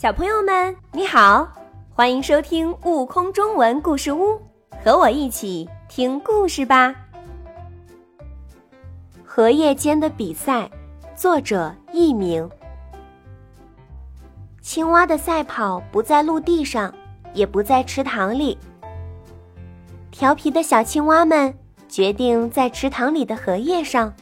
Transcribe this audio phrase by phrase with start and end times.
[0.00, 1.48] 小朋友们，你好，
[1.92, 4.34] 欢迎收听《悟空中文故事屋》，
[4.80, 6.94] 和我一起听故事吧。
[9.24, 10.70] 荷叶间的比赛，
[11.16, 12.48] 作者佚名。
[14.60, 16.94] 青蛙的赛跑不在陆地上，
[17.34, 18.56] 也不在池塘里。
[20.12, 21.52] 调皮的小青蛙们
[21.88, 24.14] 决定在池塘里的荷叶上，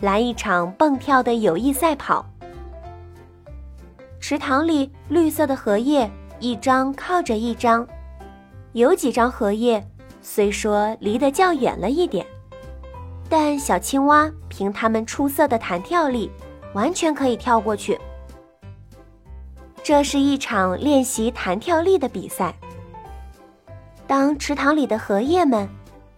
[0.00, 2.24] 来一场蹦跳的友谊赛跑。
[4.26, 6.10] 池塘里绿色的荷叶
[6.40, 7.86] 一张靠着一张，
[8.72, 9.86] 有几张荷叶
[10.22, 12.24] 虽说离得较远了一点，
[13.28, 16.30] 但小青蛙凭它们出色的弹跳力，
[16.72, 18.00] 完全可以跳过去。
[19.82, 22.54] 这是一场练习弹跳力的比赛。
[24.06, 25.68] 当池塘里的荷叶们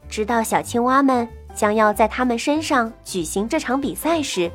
[0.09, 4.49] 知道小青蛙们将要在它们身上举行这场比赛时，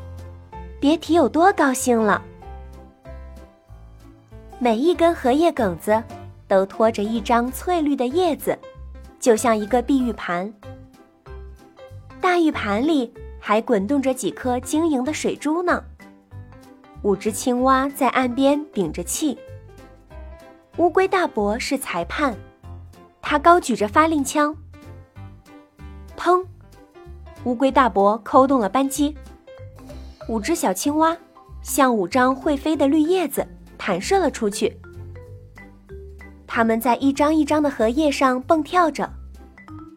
[0.80, 2.24] 别提有多高兴了。
[4.64, 6.04] 每一根荷叶梗子
[6.48, 8.56] 都托着一张翠绿的叶子，
[9.20, 10.54] 就像一个碧玉盘。
[12.22, 15.84] 大玉盘里还滚动着几颗晶莹的水珠呢。
[17.02, 19.36] 五只青蛙在岸边屏着气。
[20.78, 22.36] 乌龟大伯是裁判，
[23.20, 24.56] 他高举着发令枪。
[26.16, 26.46] 砰！
[27.46, 29.18] 乌龟大伯扣动了扳机。
[30.30, 31.18] 五只小青蛙
[31.64, 33.48] 像五张会飞的绿叶子。
[33.84, 34.78] 弹射了出去。
[36.46, 39.12] 它们在一张一张的荷叶上蹦跳着，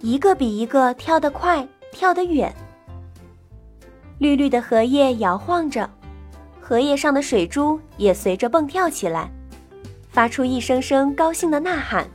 [0.00, 2.50] 一个比一个跳得快，跳得远。
[4.16, 5.90] 绿绿的荷叶摇晃着，
[6.62, 9.30] 荷叶上的水珠也随着蹦跳起来，
[10.08, 12.08] 发出一声声高兴的呐喊。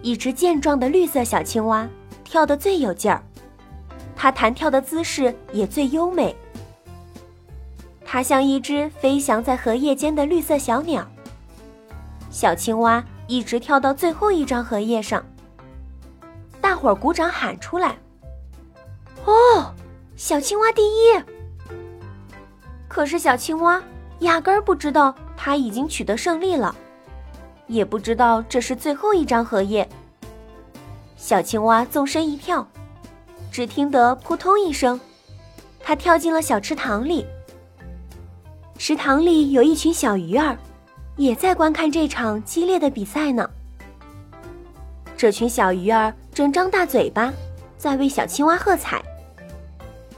[0.00, 1.88] 一只健壮的绿色小青蛙
[2.22, 3.20] 跳得最有劲儿，
[4.14, 6.36] 它弹跳的姿势也最优美。
[8.14, 11.04] 它像一只飞翔在荷叶间的绿色小鸟。
[12.30, 15.26] 小青蛙一直跳到最后一张荷叶上。
[16.60, 17.98] 大伙儿鼓掌喊出来
[19.26, 19.74] ：“哦，
[20.14, 21.20] 小青蛙第一！”
[22.86, 23.82] 可是小青蛙
[24.20, 26.72] 压根儿不知道它已经取得胜利了，
[27.66, 29.88] 也不知道这是最后一张荷叶。
[31.16, 32.64] 小青蛙纵身一跳，
[33.50, 35.00] 只听得扑通一声，
[35.80, 37.26] 它跳进了小池塘里。
[38.76, 40.56] 池塘里有一群小鱼儿，
[41.16, 43.48] 也在观看这场激烈的比赛呢。
[45.16, 47.32] 这群小鱼儿正张大嘴巴，
[47.78, 49.02] 在为小青蛙喝彩。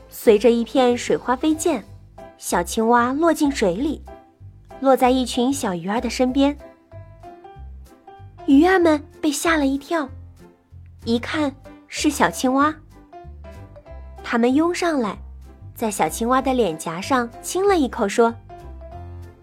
[0.09, 1.85] 随着一片水花飞溅，
[2.39, 4.03] 小青蛙落进水里，
[4.81, 6.57] 落在一群小鱼儿的身边。
[8.47, 10.09] 鱼儿们被吓了一跳，
[11.05, 11.55] 一看
[11.89, 12.75] 是小青蛙，
[14.25, 15.17] 它们拥上来，
[15.75, 18.35] 在小青蛙的脸颊上亲了一口，说。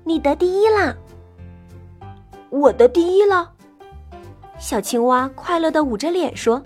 [0.06, 0.96] 你得第一啦！
[2.50, 3.50] 我得第一了。
[4.60, 6.62] 小青蛙快乐的捂着脸说：“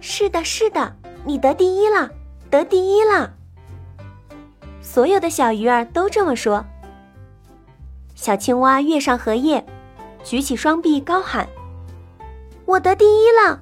[0.00, 2.10] 是的，是的，你得第一了，
[2.48, 3.32] 得第一了。”
[4.80, 6.64] 所有的小鱼儿都这么说。
[8.14, 9.64] 小青蛙跃上荷叶，
[10.22, 11.48] 举起双臂高喊
[12.66, 13.60] ：“我得第一了！”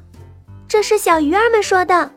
[0.68, 2.10] 这是小鱼儿们说的。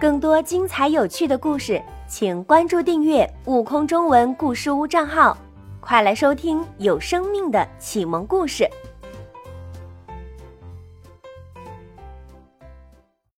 [0.00, 1.80] 更多精彩有趣的故事。
[2.08, 5.36] 请关注订阅“悟空中文故事屋”账号，
[5.78, 8.66] 快来收听有生命的启蒙故事。